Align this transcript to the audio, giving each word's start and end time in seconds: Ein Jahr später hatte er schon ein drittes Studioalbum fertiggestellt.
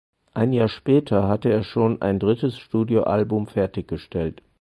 Ein 0.33 0.51
Jahr 0.51 0.67
später 0.67 1.27
hatte 1.27 1.49
er 1.51 1.63
schon 1.63 2.01
ein 2.01 2.17
drittes 2.17 2.57
Studioalbum 2.57 3.45
fertiggestellt. 3.45 4.41